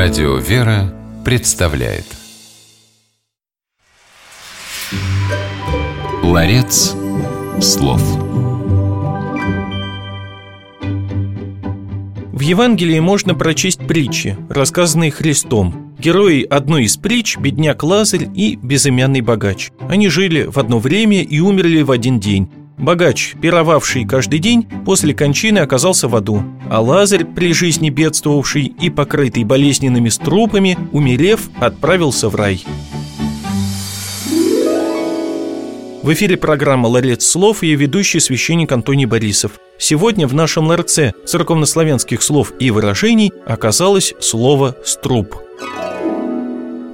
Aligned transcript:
Радио 0.00 0.36
«Вера» 0.36 0.94
представляет 1.24 2.04
Ларец 6.22 6.94
слов 7.60 8.00
В 12.32 12.40
Евангелии 12.40 13.00
можно 13.00 13.34
прочесть 13.34 13.80
притчи, 13.88 14.36
рассказанные 14.48 15.10
Христом. 15.10 15.96
Герои 15.98 16.44
одной 16.44 16.84
из 16.84 16.96
притч– 16.96 17.36
бедняк 17.38 17.82
Лазарь 17.82 18.28
и 18.32 18.54
безымянный 18.54 19.20
богач. 19.20 19.72
Они 19.88 20.08
жили 20.08 20.44
в 20.44 20.58
одно 20.58 20.78
время 20.78 21.24
и 21.24 21.40
умерли 21.40 21.82
в 21.82 21.90
один 21.90 22.20
день. 22.20 22.48
Богач, 22.78 23.34
пировавший 23.42 24.04
каждый 24.04 24.38
день, 24.38 24.66
после 24.86 25.12
кончины 25.12 25.58
оказался 25.58 26.06
в 26.06 26.14
аду, 26.14 26.44
а 26.70 26.80
Лазарь, 26.80 27.24
при 27.24 27.52
жизни 27.52 27.90
бедствовавший 27.90 28.66
и 28.66 28.88
покрытый 28.88 29.42
болезненными 29.42 30.08
струпами, 30.08 30.78
умерев, 30.92 31.50
отправился 31.60 32.28
в 32.28 32.36
рай. 32.36 32.64
В 36.02 36.12
эфире 36.12 36.36
программа 36.36 36.86
«Ларец 36.86 37.26
слов» 37.26 37.62
и 37.62 37.74
ведущий 37.74 38.20
священник 38.20 38.70
Антоний 38.70 39.04
Борисов. 39.04 39.58
Сегодня 39.78 40.26
в 40.26 40.34
нашем 40.34 40.68
ларце 40.68 41.12
церковнославянских 41.26 42.22
слов 42.22 42.52
и 42.60 42.70
выражений 42.70 43.32
оказалось 43.44 44.14
слово 44.20 44.76
«струп». 44.84 45.47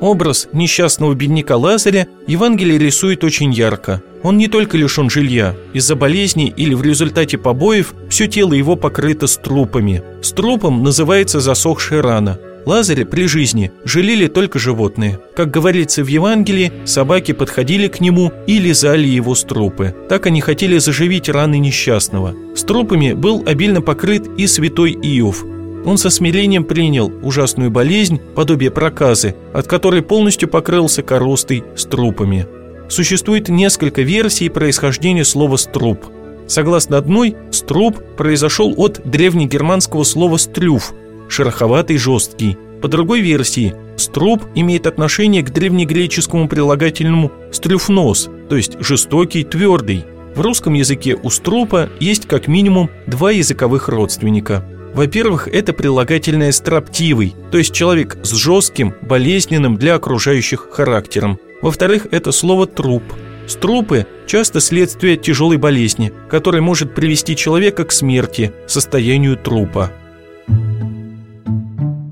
Образ 0.00 0.48
несчастного 0.52 1.14
бедняка 1.14 1.56
Лазаря 1.56 2.06
Евангелие 2.26 2.78
рисует 2.78 3.24
очень 3.24 3.52
ярко. 3.52 4.02
Он 4.22 4.36
не 4.36 4.48
только 4.48 4.76
лишен 4.76 5.08
жилья. 5.08 5.54
Из-за 5.72 5.96
болезни 5.96 6.52
или 6.56 6.74
в 6.74 6.82
результате 6.82 7.38
побоев 7.38 7.94
все 8.08 8.26
тело 8.26 8.54
его 8.54 8.76
покрыто 8.76 9.26
струпами. 9.26 10.02
Струпом 10.22 10.82
называется 10.82 11.40
засохшая 11.40 12.02
рана. 12.02 12.38
Лазаря 12.66 13.04
при 13.04 13.27
жизни 13.27 13.70
жалели 13.84 14.27
только 14.27 14.58
животные. 14.58 15.20
Как 15.36 15.50
говорится 15.50 16.02
в 16.02 16.06
Евангелии, 16.06 16.72
собаки 16.86 17.32
подходили 17.32 17.88
к 17.88 18.00
нему 18.00 18.32
и 18.47 18.58
лизали 18.58 19.06
его 19.06 19.34
струпы. 19.34 19.94
Так 20.08 20.26
они 20.26 20.41
хотели 20.41 20.78
заживить 20.78 21.28
раны 21.28 21.58
несчастного. 21.58 22.34
Струпами 22.56 23.12
был 23.12 23.42
обильно 23.47 23.82
покрыт 23.82 24.26
и 24.38 24.47
святой 24.47 24.92
Иов, 24.92 25.44
он 25.84 25.98
со 25.98 26.10
смирением 26.10 26.64
принял 26.64 27.12
ужасную 27.22 27.70
болезнь, 27.70 28.20
подобие 28.34 28.70
проказы, 28.70 29.34
от 29.52 29.66
которой 29.66 30.02
полностью 30.02 30.48
покрылся 30.48 31.02
коростой 31.02 31.64
с 31.76 31.84
трупами. 31.84 32.46
Существует 32.88 33.48
несколько 33.48 34.02
версий 34.02 34.48
происхождения 34.48 35.24
слова 35.24 35.56
«струп». 35.56 36.06
Согласно 36.46 36.98
одной, 36.98 37.36
«струп» 37.50 37.98
произошел 38.16 38.74
от 38.76 39.00
древнегерманского 39.04 40.04
слова 40.04 40.36
«стрюф»– 40.36 40.92
шероховатый, 41.28 41.96
жесткий. 41.96 42.56
По 42.82 42.88
другой 42.88 43.20
версии, 43.20 43.74
«струп» 43.96 44.42
имеет 44.54 44.86
отношение 44.86 45.42
к 45.42 45.50
древнегреческому 45.50 46.48
прилагательному 46.48 47.32
«стрюфнос», 47.50 48.28
то 48.48 48.56
есть 48.56 48.76
жестокий, 48.80 49.44
твердый. 49.44 50.04
В 50.34 50.41
русском 50.41 50.74
языке 50.74 51.16
у 51.22 51.30
струпа 51.30 51.88
есть 52.00 52.26
как 52.26 52.48
минимум 52.48 52.91
два 53.06 53.30
языковых 53.30 53.88
родственника– 53.88 54.69
во-первых, 54.95 55.48
это 55.48 55.73
прилагательное 55.73 56.53
«строптивый», 56.53 57.34
то 57.50 57.59
есть 57.59 57.75
человек 57.75 58.17
с 58.23 58.33
жестким, 58.33 58.95
болезненным 59.03 59.77
для 59.77 59.97
окружающих 59.97 60.69
характером. 60.70 61.39
Во-вторых, 61.62 62.06
это 62.12 62.31
слово 62.31 62.67
«труп». 62.67 63.03
Струпы– 63.47 64.06
часто 64.27 64.61
следствие 64.61 65.17
тяжелой 65.17 65.59
болезни, 65.59 66.12
которая 66.31 66.62
может 66.62 66.95
привести 66.95 67.37
человека 67.37 67.84
к 67.84 67.92
смерти, 67.92 68.53
состоянию 68.67 69.37
трупа. 69.37 69.91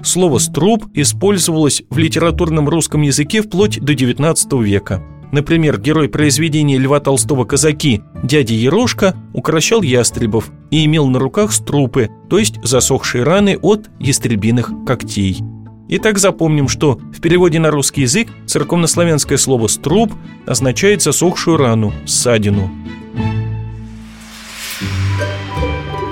Слово 0.04 0.38
«струп» 0.38 0.86
использовалось 0.92 1.84
в 1.88 1.96
литературном 1.96 2.68
русском 2.68 3.02
языке 3.02 3.40
вплоть 3.40 3.80
до 3.80 3.92
XIX 3.92 4.62
века. 4.62 5.02
Например, 5.32 5.80
герой 5.80 6.10
произведения 6.10 6.76
Льва 6.76 7.00
Толстого 7.00 7.44
«Казаки» 7.46 8.02
дядя 8.22 8.52
Ерошка 8.52 9.16
укращал 9.32 9.80
ястребов 9.80 10.50
и 10.70 10.84
имел 10.84 11.08
на 11.08 11.18
руках 11.18 11.52
струпы, 11.52 12.10
то 12.28 12.38
есть 12.38 12.62
засохшие 12.62 13.24
раны 13.24 13.58
от 13.60 13.88
ястребиных 13.98 14.70
когтей. 14.86 15.40
Итак, 15.88 16.18
запомним, 16.18 16.68
что 16.68 17.00
в 17.12 17.20
переводе 17.20 17.58
на 17.58 17.70
русский 17.70 18.02
язык 18.02 18.28
церковнославянское 18.46 19.38
слово 19.38 19.68
«струп» 19.68 20.12
означает 20.46 21.00
засохшую 21.00 21.56
рану, 21.56 21.94
ссадину. 22.06 22.70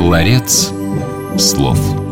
Ларец 0.01 0.73
слов. 1.39 2.10